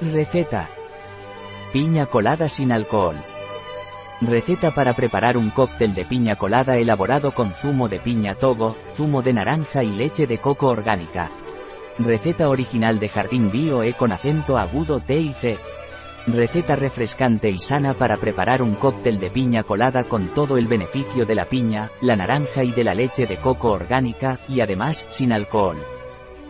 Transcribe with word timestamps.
Receta. 0.00 0.68
Piña 1.72 2.04
colada 2.04 2.50
sin 2.50 2.70
alcohol. 2.70 3.16
Receta 4.20 4.72
para 4.72 4.94
preparar 4.94 5.38
un 5.38 5.48
cóctel 5.48 5.94
de 5.94 6.04
piña 6.04 6.36
colada 6.36 6.76
elaborado 6.76 7.32
con 7.32 7.54
zumo 7.54 7.88
de 7.88 7.98
piña 7.98 8.34
togo, 8.34 8.76
zumo 8.94 9.22
de 9.22 9.32
naranja 9.32 9.82
y 9.82 9.90
leche 9.90 10.26
de 10.26 10.36
coco 10.36 10.68
orgánica. 10.68 11.30
Receta 11.98 12.50
original 12.50 12.98
de 12.98 13.08
Jardín 13.08 13.50
Bio 13.50 13.82
E 13.82 13.94
con 13.94 14.12
acento 14.12 14.58
agudo 14.58 15.00
T 15.00 15.16
y 15.16 15.32
C. 15.32 15.58
Receta 16.26 16.76
refrescante 16.76 17.48
y 17.48 17.58
sana 17.58 17.94
para 17.94 18.18
preparar 18.18 18.60
un 18.60 18.74
cóctel 18.74 19.18
de 19.18 19.30
piña 19.30 19.62
colada 19.62 20.04
con 20.04 20.34
todo 20.34 20.58
el 20.58 20.66
beneficio 20.66 21.24
de 21.24 21.36
la 21.36 21.46
piña, 21.46 21.90
la 22.02 22.16
naranja 22.16 22.64
y 22.64 22.72
de 22.72 22.84
la 22.84 22.92
leche 22.92 23.26
de 23.26 23.38
coco 23.38 23.70
orgánica, 23.70 24.40
y 24.46 24.60
además, 24.60 25.06
sin 25.08 25.32
alcohol. 25.32 25.78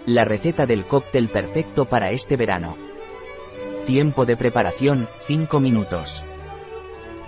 La 0.05 0.25
receta 0.25 0.67
del 0.67 0.85
cóctel 0.87 1.29
perfecto 1.29 1.85
para 1.85 2.11
este 2.11 2.37
verano. 2.37 2.77
Tiempo 3.87 4.27
de 4.27 4.37
preparación, 4.37 5.09
5 5.29 5.61
minutos. 5.61 6.27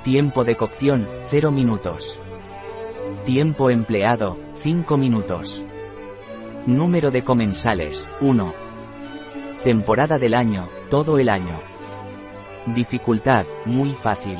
Tiempo 0.02 0.42
de 0.42 0.56
cocción, 0.56 1.08
0 1.30 1.52
minutos. 1.52 2.18
Tiempo 3.24 3.70
empleado, 3.70 4.36
5 4.56 4.96
minutos. 4.96 5.64
Número 6.66 7.12
de 7.12 7.22
comensales, 7.22 8.08
1. 8.20 8.54
Temporada 9.62 10.18
del 10.18 10.34
año, 10.34 10.68
todo 10.90 11.20
el 11.20 11.28
año. 11.28 11.60
Dificultad, 12.74 13.46
muy 13.64 13.90
fácil. 13.90 14.38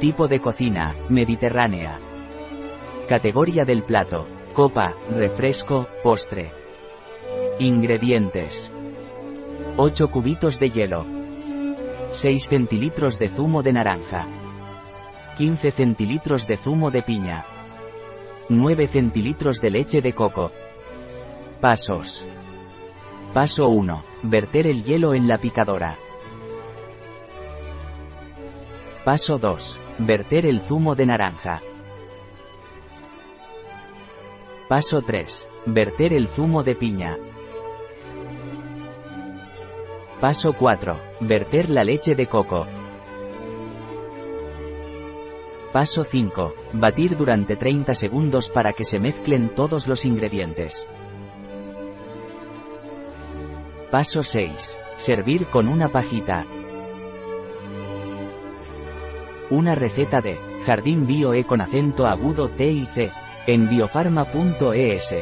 Tipo 0.00 0.28
de 0.28 0.38
cocina, 0.38 0.94
mediterránea. 1.08 1.98
Categoría 3.08 3.64
del 3.64 3.84
plato, 3.84 4.28
copa, 4.52 4.94
refresco, 5.10 5.88
postre. 6.02 6.52
Ingredientes. 7.58 8.70
8 9.76 10.10
cubitos 10.10 10.58
de 10.58 10.70
hielo. 10.70 11.06
6 12.12 12.48
centilitros 12.48 13.18
de 13.18 13.28
zumo 13.28 13.62
de 13.62 13.72
naranja. 13.72 14.26
15 15.38 15.70
centilitros 15.70 16.46
de 16.46 16.56
zumo 16.56 16.90
de 16.90 17.02
piña. 17.02 17.44
9 18.48 18.86
centilitros 18.88 19.60
de 19.60 19.70
leche 19.70 20.02
de 20.02 20.12
coco. 20.12 20.50
Pasos. 21.60 22.28
Paso 23.32 23.68
1. 23.68 24.04
Verter 24.24 24.66
el 24.66 24.82
hielo 24.82 25.14
en 25.14 25.28
la 25.28 25.38
picadora. 25.38 25.96
Paso 29.04 29.38
2. 29.38 29.78
Verter 29.98 30.46
el 30.46 30.60
zumo 30.60 30.94
de 30.94 31.06
naranja. 31.06 31.62
Paso 34.68 35.02
3. 35.02 35.48
Verter 35.66 36.12
el 36.12 36.28
zumo 36.28 36.62
de 36.64 36.74
piña. 36.74 37.16
Paso 40.20 40.52
4. 40.52 41.00
Verter 41.20 41.70
la 41.70 41.82
leche 41.82 42.14
de 42.14 42.26
coco. 42.26 42.66
Paso 45.72 46.04
5. 46.04 46.54
Batir 46.74 47.16
durante 47.16 47.56
30 47.56 47.94
segundos 47.94 48.50
para 48.50 48.74
que 48.74 48.84
se 48.84 48.98
mezclen 48.98 49.54
todos 49.54 49.88
los 49.88 50.04
ingredientes. 50.04 50.86
Paso 53.90 54.22
6. 54.22 54.76
Servir 54.96 55.46
con 55.46 55.68
una 55.68 55.88
pajita. 55.88 56.44
Una 59.48 59.74
receta 59.74 60.20
de 60.20 60.38
Jardín 60.66 61.06
Bio 61.06 61.32
E 61.32 61.46
con 61.46 61.62
acento 61.62 62.06
agudo 62.06 62.50
T 62.50 62.70
y 62.70 62.84
C 62.84 63.10
en 63.46 63.70
biofarma.es. 63.70 65.14